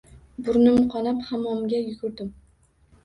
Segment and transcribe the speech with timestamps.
[0.47, 2.33] Burnim qonab, hammomga yugurdim